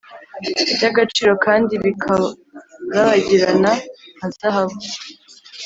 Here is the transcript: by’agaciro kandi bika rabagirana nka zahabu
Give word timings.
by’agaciro 0.75 1.31
kandi 1.45 1.73
bika 1.83 2.13
rabagirana 2.93 3.71
nka 4.17 4.27
zahabu 4.35 4.77